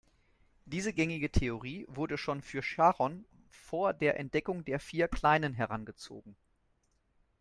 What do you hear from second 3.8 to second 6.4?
der Entdeckung der vier kleinen herangezogen.